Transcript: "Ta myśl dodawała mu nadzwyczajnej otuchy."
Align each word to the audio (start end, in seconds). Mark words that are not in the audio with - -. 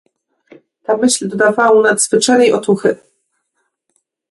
"Ta 0.83 0.97
myśl 0.97 1.27
dodawała 1.27 1.75
mu 1.75 1.81
nadzwyczajnej 1.81 2.51
otuchy." 2.53 2.97